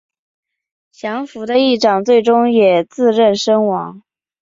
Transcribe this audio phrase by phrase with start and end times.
[0.91, 4.01] 降伏的义长最终也自刃身亡。